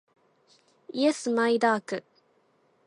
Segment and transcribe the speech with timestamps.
[0.93, 2.03] イエスマイダーク